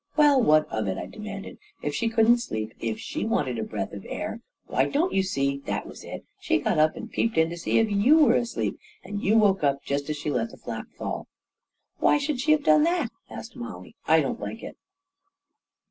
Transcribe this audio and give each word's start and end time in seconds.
"Well, 0.17 0.41
what 0.41 0.67
of 0.71 0.87
it?" 0.87 0.97
I 0.97 1.05
demanded. 1.05 1.59
"If 1.83 1.93
she 1.93 2.09
couldn't 2.09 2.39
sleep— 2.39 2.73
if 2.89 2.97
she 2.97 3.23
wanted 3.23 3.59
a 3.59 3.63
breath 3.63 3.93
of 3.93 4.03
air— 4.09 4.41
why, 4.75 4.85
don't 4.89 5.13
you 5.13 5.21
see 5.21 5.57
<— 5.59 5.63
that 5.67 5.85
was 5.85 6.03
it! 6.03 6.25
She 6.39 6.57
got 6.57 6.79
up 6.79 6.95
and 6.95 7.11
peeped 7.11 7.37
in 7.37 7.51
to 7.51 7.55
see 7.55 7.77
if 7.77 7.91
you 7.91 8.17
were 8.17 8.33
asleep, 8.33 8.79
and 9.03 9.21
you 9.23 9.37
woke 9.37 9.63
up 9.63 9.83
just 9.83 10.09
as 10.09 10.17
she 10.17 10.31
let 10.31 10.49
the 10.49 10.57
flap 10.57 10.87
fall..."" 10.97 11.27
Why 11.99 12.17
should 12.17 12.39
she 12.39 12.51
have 12.51 12.63
done 12.63 12.81
that?" 12.81 13.09
asked 13.29 13.55
Mollie. 13.55 13.95
44 14.07 14.15
1 14.15 14.21
don't 14.23 14.39
like 14.49 14.63
it!" 14.63 14.75